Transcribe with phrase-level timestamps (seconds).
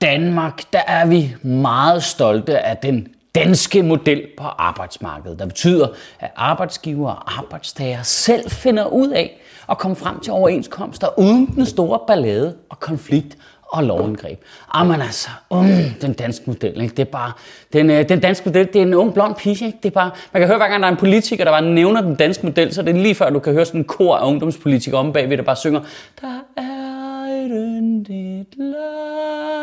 [0.00, 5.88] Danmark der er vi meget stolte af den danske model på arbejdsmarkedet, der betyder,
[6.20, 9.40] at arbejdsgiver og arbejdstager selv finder ud af
[9.70, 13.36] at komme frem til overenskomster uden den store ballade og konflikt
[13.68, 14.38] og lovindgreb.
[14.76, 15.66] Jamen ah, altså, um,
[16.00, 16.94] den danske model, ikke?
[16.94, 17.32] det er bare,
[17.72, 19.78] den, øh, den danske model, det er en ung blond pige, ikke?
[19.82, 22.00] det er bare, man kan høre, hver gang der er en politiker, der bare nævner
[22.00, 24.26] den danske model, så er det lige før, du kan høre sådan en kor af
[24.26, 25.80] ungdomspolitikere om bagved, der bare synger,
[26.20, 29.59] der er et yndigt land.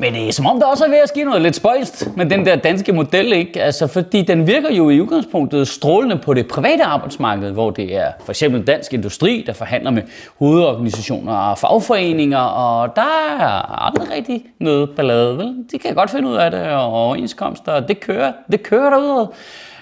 [0.00, 2.26] Men det er som om, der også er ved at ske noget lidt spøjst med
[2.26, 3.62] den der danske model, ikke?
[3.62, 8.12] Altså, fordi den virker jo i udgangspunktet strålende på det private arbejdsmarked, hvor det er
[8.24, 10.02] for eksempel dansk industri, der forhandler med
[10.38, 15.54] hovedorganisationer og fagforeninger, og der er aldrig rigtig noget ballade, vel?
[15.72, 19.28] De kan godt finde ud af det, og overenskomster, det kører, det kører derude.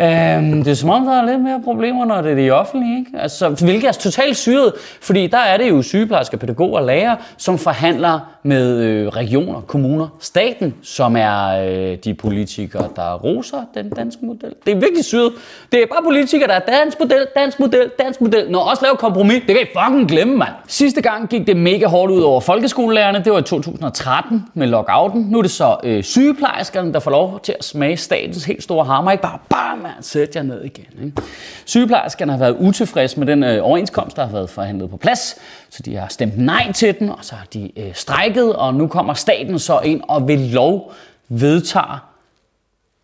[0.00, 2.98] Øhm, det er som om, der er lidt mere problemer, når det er de offentlige,
[2.98, 3.10] ikke?
[3.18, 7.58] Altså, hvilket er totalt syret, fordi der er det jo sygeplejersker, pædagoger og lærere, som
[7.58, 14.26] forhandler med øh, regioner, kommuner, staten, som er øh, de politikere, der roser den danske
[14.26, 14.54] model.
[14.66, 15.32] Det er virkelig syret.
[15.72, 18.50] Det er bare politikere, der er dansk model, dansk model, dansk model.
[18.50, 20.52] Når også laver kompromis, det kan I fucking glemme, mand.
[20.66, 23.24] Sidste gang gik det mega hårdt ud over folkeskolelærerne.
[23.24, 25.22] Det var i 2013 med lockouten.
[25.22, 28.84] Nu er det så øh, sygeplejerskerne, der får lov til at smage statens helt store
[28.84, 29.10] hammer.
[29.10, 30.86] Ikke bare, bam, mand, sæt jer ned igen.
[31.04, 31.22] Ikke?
[31.64, 35.36] Sygeplejerskerne har været utilfredse med den øh, overenskomst, der har været forhandlet på plads.
[35.70, 38.86] Så de har stemt nej til den, og så har de øh, strækket, og nu
[38.86, 40.92] kommer staten så ind og ved lov
[41.28, 42.10] vedtager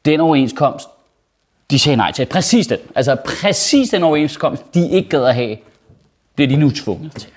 [0.05, 0.89] den overenskomst,
[1.71, 2.27] de sagde nej til.
[2.27, 2.79] Præcis den.
[2.95, 5.57] Altså præcis den overenskomst, de ikke gad at have,
[6.35, 7.31] bliver de nu tvunget til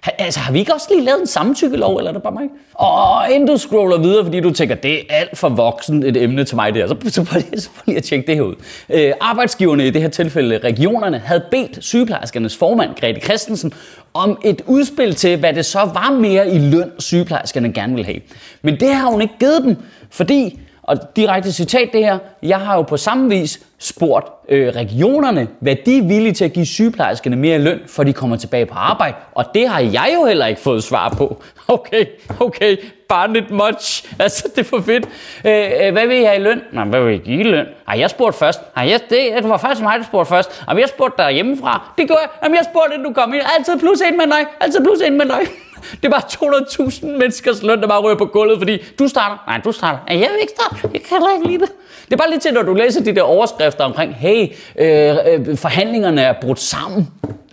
[0.00, 2.48] Ha- Altså, har vi ikke også lige lavet en samtykkelov, eller er det bare mig?
[2.74, 6.44] Og inden du scroller videre, fordi du tænker, det er alt for voksen et emne
[6.44, 8.54] til mig der, så, så prøv lige, så prøv lige at tjekke det her ud.
[8.90, 13.72] Øh, arbejdsgiverne, i det her tilfælde regionerne, havde bedt sygeplejerskernes formand, Grete Christensen,
[14.14, 18.20] om et udspil til, hvad det så var mere i løn, sygeplejerskerne gerne ville have.
[18.62, 19.76] Men det har hun ikke givet dem,
[20.10, 22.18] fordi og direkte citat det her.
[22.42, 26.52] Jeg har jo på samme vis spurgt øh, regionerne, hvad de er villige til at
[26.52, 29.14] give sygeplejerskerne mere løn, for de kommer tilbage på arbejde.
[29.32, 31.36] Og det har jeg jo heller ikke fået svar på.
[31.70, 32.04] Okay,
[32.40, 32.76] okay,
[33.08, 34.04] bare lidt much.
[34.22, 35.08] Altså, det er for fedt.
[35.44, 36.60] Øh, øh, hvad vil I have i løn?
[36.72, 37.66] Nej, hvad vil I give i løn?
[37.88, 38.60] Ej, jeg spurgte først.
[38.76, 40.64] Ej, jeg, det, det var faktisk mig, der spurgte først.
[40.68, 41.92] Ej, jeg spurgte dig hjemmefra.
[41.98, 42.28] Det gør jeg.
[42.42, 43.42] Jamen, jeg spurgte, inden du kom ind.
[43.58, 44.46] Altid plus en med dig.
[44.60, 45.40] Altid plus en med dig.
[46.02, 49.44] Det er bare 200.000 menneskers løn, der bare ryger på gulvet, fordi du starter.
[49.46, 49.98] Nej, du starter.
[50.08, 50.76] Jeg vil ikke starte.
[50.82, 51.72] Jeg kan heller ikke lide det.
[52.04, 54.46] Det er bare lidt til, når du læser de der overskrifter omkring, hey,
[54.78, 57.08] øh, øh, forhandlingerne er brudt sammen.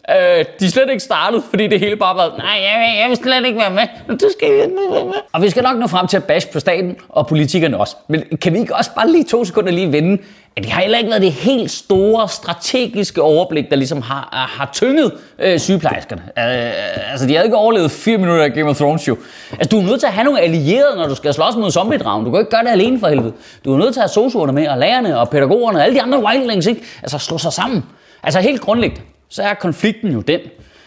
[0.09, 3.09] Øh, de er slet ikke startet, fordi det hele bare var, nej, jeg vil, jeg
[3.09, 4.17] vil slet ikke være med.
[4.17, 5.13] Du skal ikke være med.
[5.33, 7.95] Og vi skal nok nå frem til at bash på staten og politikerne også.
[8.07, 10.21] Men kan vi ikke også bare lige to sekunder lige vende,
[10.57, 14.69] at det har heller ikke været det helt store strategiske overblik, der ligesom har, har
[14.73, 16.21] tynget øh, sygeplejerskerne.
[16.21, 19.17] Øh, altså, de havde ikke overlevet fire minutter af Game of Thrones jo.
[19.51, 22.25] Altså, du er nødt til at have nogle allierede, når du skal slås mod zombie-dragen.
[22.25, 23.33] Du kan ikke gøre det alene for helvede.
[23.65, 26.01] Du er nødt til at have sosuerne med, og lærerne, og pædagogerne, og alle de
[26.01, 26.81] andre wildlings, ikke?
[27.01, 27.83] Altså, slå sig sammen.
[28.23, 30.39] Altså, helt grundlæggende, så er konflikten jo den,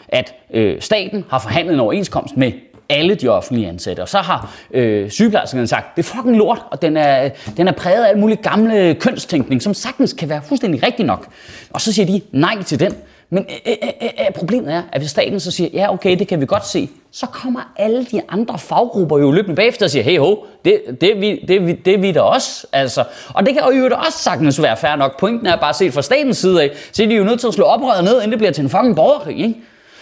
[0.09, 2.53] at øh, staten har forhandlet en overenskomst med
[2.89, 4.01] alle de offentlige ansatte.
[4.01, 7.73] Og så har øh, sygeplejerskerne sagt, det er fucking lort, og den er, den er
[7.73, 11.27] præget af alle mulige gamle kønstænkning, som sagtens kan være fuldstændig rigtig nok.
[11.71, 12.95] Og så siger de nej til den.
[13.31, 16.19] Men øh øh, øh, øh, øh, problemet er, at hvis staten så siger, ja okay,
[16.19, 19.91] det kan vi godt se, så kommer alle de andre faggrupper jo løbende bagefter og
[19.91, 22.67] siger, hey ho, det, det, er vi, det, er vi, det er vi da også.
[22.73, 23.05] Altså.
[23.35, 25.21] Og det kan jo i øvrigt også sagtens være fair nok.
[25.21, 27.55] Pointen er bare set fra statens side af, så er de jo nødt til at
[27.55, 29.39] slå oprøret ned, inden det bliver til en fucking borgerkrig.
[29.39, 29.55] Ikke?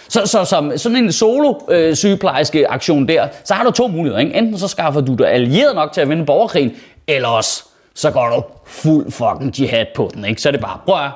[0.08, 4.18] Så, så som sådan en solo øh, sygeplejerske aktion der, så har du to muligheder.
[4.18, 4.34] Ikke?
[4.34, 6.72] Enten så skaffer du dig allieret nok til at vinde borgerkrigen,
[7.06, 7.64] eller også
[7.94, 10.24] så går du fuld fucking jihad på den.
[10.24, 10.42] Ikke?
[10.42, 11.08] Så er det bare, prøv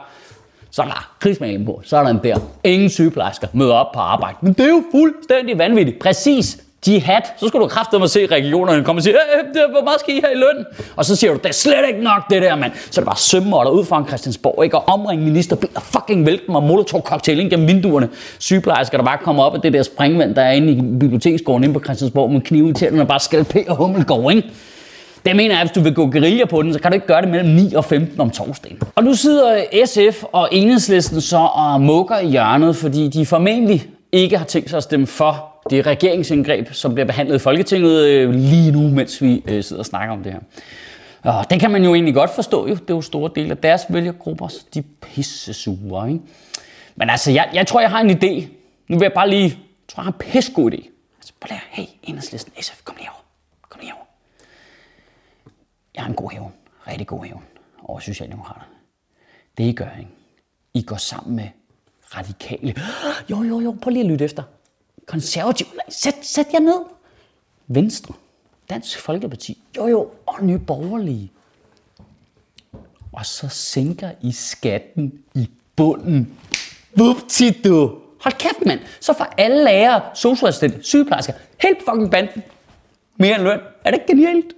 [0.71, 2.37] så er der krigsmaling på, så er der en der.
[2.65, 4.37] Ingen sygeplejersker møder op på arbejde.
[4.43, 5.99] Men det er jo fuldstændig vanvittigt.
[5.99, 6.59] Præcis.
[6.89, 7.23] Jihad.
[7.37, 10.21] Så skulle du kraftedeme at se regionerne komme og sige, øh, hvor meget skal I
[10.25, 10.65] have i løn?
[10.97, 12.73] Og så siger du, det er slet ikke nok det der, mand.
[12.91, 14.79] Så er det bare sømmer dig ud fra Christiansborg, ikke?
[14.79, 18.09] Og omringe ministerbiler, og fucking vælte dem og molotov cocktail ind gennem vinduerne.
[18.39, 21.75] Sygeplejersker, der bare kommer op af det der springvand, der er inde i biblioteksgården inde
[21.75, 24.49] på Christiansborg med knive i tænderne og bare skalperer hummelgård, ikke?
[25.25, 27.07] Det mener jeg, at hvis du vil gå guerilla på den, så kan du ikke
[27.07, 28.79] gøre det mellem 9 og 15 om torsdagen.
[28.95, 34.39] Og nu sidder SF og Enhedslisten så og mukker i hjørnet, fordi de formentlig ikke
[34.39, 38.73] har tænkt sig at stemme for det regeringsindgreb, som bliver behandlet i Folketinget øh, lige
[38.73, 40.41] nu, mens vi øh, sidder og snakker om det her.
[41.23, 42.75] Og det kan man jo egentlig godt forstå, jo.
[42.75, 46.21] det er jo store dele af deres vælgergrupper, så de er pisse sure, ikke?
[46.97, 48.47] Men altså, jeg, jeg tror, jeg har en idé.
[48.89, 49.53] Nu vil jeg bare lige, jeg
[49.89, 50.91] tror, jeg har en pisse god idé.
[51.19, 53.25] Altså, prøv lige, hey, enhedslisten, SF, kom lige over.
[53.69, 54.05] Kom lige over.
[55.95, 56.53] Jeg har en god hævn,
[56.87, 57.43] rigtig god hævn
[57.83, 58.75] over Socialdemokraterne.
[59.59, 60.11] Det I gør, ikke?
[60.75, 61.49] I går sammen med
[62.17, 62.75] radikale.
[63.31, 64.43] Jo, jo, jo, prøv lige at lytte efter.
[65.07, 65.67] Konservativ.
[65.75, 66.81] Nej, sæt, sæt jer ned.
[67.67, 68.15] Venstre.
[68.71, 69.63] Dansk Folkeparti.
[69.77, 71.33] Jo, jo, og Nye Borgerlige.
[73.13, 76.39] Og så sænker I skatten i bunden.
[77.65, 77.99] du.
[78.21, 78.81] Hold kæft, mand.
[79.01, 82.43] Så får alle lærere, socialassistenter, sygeplejersker, helt fucking banden.
[83.17, 83.61] Mere end løn.
[83.85, 84.55] Er det ikke genialt?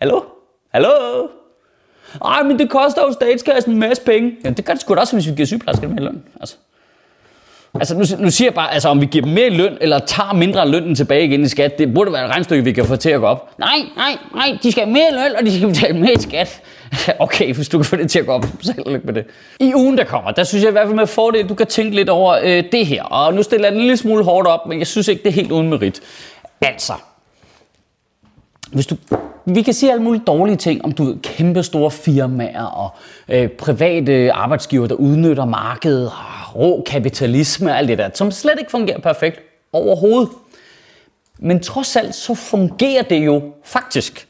[0.00, 0.20] Hallo?
[0.74, 0.88] Hallo?
[2.24, 4.32] Ej, men det koster jo statskassen en masse penge.
[4.44, 6.22] Ja, det gør det sgu da også, hvis vi giver sygeplejerskerne mere løn.
[6.40, 6.56] Altså.
[7.74, 10.32] Altså nu, nu siger jeg bare, altså om vi giver dem mere løn, eller tager
[10.32, 13.10] mindre løn tilbage igen i skat, det burde være et regnstykke, vi kan få til
[13.10, 13.58] at gå op.
[13.58, 16.62] Nej, nej, nej, de skal have mere løn, og de skal betale mere i skat.
[17.18, 19.24] okay, hvis du kan få det til at gå op, så held lykke med det.
[19.60, 21.94] I ugen, der kommer, der synes jeg i hvert fald med fordel, du kan tænke
[21.94, 23.02] lidt over øh, det her.
[23.02, 25.28] Og nu stiller jeg den en lille smule hårdt op, men jeg synes ikke, det
[25.28, 26.00] er helt uden merit.
[26.60, 26.92] Altså,
[28.72, 28.96] hvis du,
[29.44, 32.90] vi kan sige alle mulige dårlige ting om du ved, kæmpe store firmaer og
[33.28, 38.54] øh, private arbejdsgiver, der udnytter markedet, og rå kapitalisme og alt det der, som slet
[38.58, 39.40] ikke fungerer perfekt
[39.72, 40.28] overhovedet.
[41.38, 44.26] Men trods alt så fungerer det jo faktisk.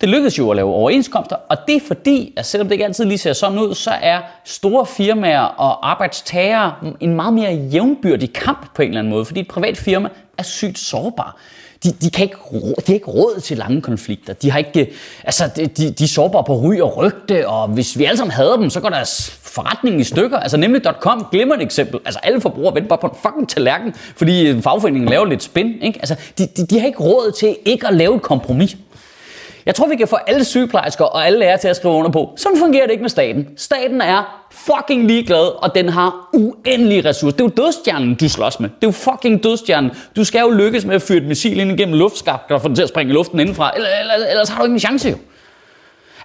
[0.00, 3.04] Det lykkedes jo at lave overenskomster, og det er fordi, at selvom det ikke altid
[3.04, 8.74] lige ser sådan ud, så er store firmaer og arbejdstagere en meget mere jævnbyrdig kamp
[8.74, 10.08] på en eller anden måde, fordi et privat firma
[10.38, 11.36] er sygt sårbar
[11.84, 14.32] de, de, kan ikke, de har ikke råd til lange konflikter.
[14.32, 14.90] De, har ikke,
[15.24, 18.32] altså, de, de, de er sårbare på ry og rygte, og hvis vi alle sammen
[18.32, 20.38] hader dem, så går deres forretning i stykker.
[20.38, 22.00] Altså nemlig.com glemmer et eksempel.
[22.04, 25.82] Altså alle forbrugere venter bare på en fucking tallerken, fordi fagforeningen laver lidt spin.
[25.82, 25.98] Ikke?
[25.98, 28.76] Altså, de, de, de har ikke råd til ikke at lave et kompromis.
[29.68, 32.32] Jeg tror, vi kan få alle sygeplejersker og alle lærere til at skrive under på.
[32.36, 33.48] Sådan fungerer det ikke med staten.
[33.56, 37.36] Staten er fucking ligeglad, og den har uendelige ressourcer.
[37.36, 38.68] Det er jo dødstjernen, du slås med.
[38.68, 39.90] Det er jo fucking dødstjernen.
[40.16, 42.76] Du skal jo lykkes med at fyre et missil ind igennem luftskab, og få den
[42.76, 43.72] til at springe i luften indenfra.
[43.74, 45.16] Ellers, ellers, ellers har du ikke en chance jo.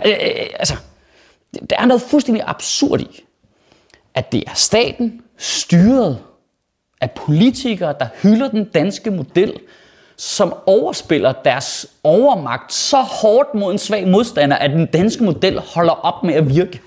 [0.06, 0.76] Øh, øh, øh, altså,
[1.70, 3.24] der er noget fuldstændig absurd i,
[4.14, 6.20] at det er staten, styret
[7.02, 9.54] af politikere, der hylder den danske model,
[10.18, 16.06] som overspiller deres overmagt så hårdt mod en svag modstander, at den danske model holder
[16.06, 16.82] op med at virke.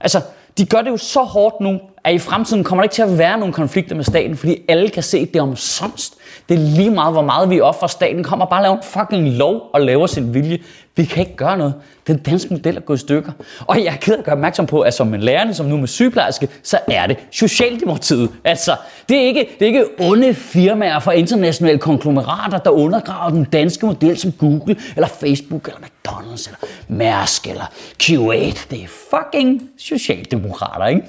[0.00, 0.20] Altså,
[0.58, 3.18] de gør det jo så hårdt nu, at i fremtiden kommer der ikke til at
[3.18, 6.14] være nogen konflikter med staten, fordi alle kan se, at det er omsomst.
[6.48, 7.86] Det er lige meget, hvor meget vi offer.
[7.86, 10.58] Staten kommer bare og laver en fucking lov og laver sin vilje.
[10.96, 11.74] Vi kan ikke gøre noget.
[12.06, 13.32] Den danske model er gået i stykker.
[13.60, 15.76] Og jeg er ked af at gøre opmærksom på, at som en lærerne, som nu
[15.76, 18.30] med sygeplejerske, så er det Socialdemokratiet.
[18.44, 18.76] Altså,
[19.08, 23.86] det er ikke, det er ikke onde firmaer fra internationale konglomerater, der undergraver den danske
[23.86, 26.58] model som Google, eller Facebook, eller McDonald's, eller
[26.88, 27.64] Mærsk, eller
[28.02, 28.66] Q8.
[28.70, 31.02] Det er fucking Socialdemokrater, ikke?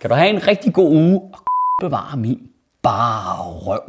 [0.00, 1.38] Kan du have en rigtig god uge og
[1.80, 2.38] bevare min
[2.82, 3.80] bare røv.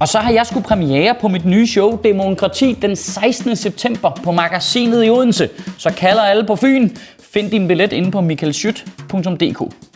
[0.00, 3.56] Og så har jeg skulle premiere på mit nye show Demokrati den 16.
[3.56, 5.48] september på magasinet i Odense.
[5.78, 6.88] Så kalder alle på Fyn.
[7.20, 9.89] Find din billet inde på michaelschyt.dk.